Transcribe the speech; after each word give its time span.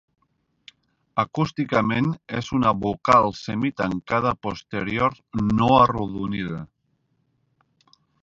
Acústicament, 1.23 2.07
és 2.39 2.49
una 2.59 2.71
"vocal 2.85 3.27
semitancada 3.41 4.33
posterior 4.47 5.19
no 5.51 5.69
arrodonida". 5.85 6.65